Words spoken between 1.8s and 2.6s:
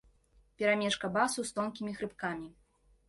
хрыпкамі.